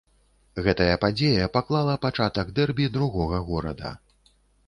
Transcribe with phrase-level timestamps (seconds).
[0.67, 3.95] Гэтая падзея паклала пачатак дэрбі другога горада.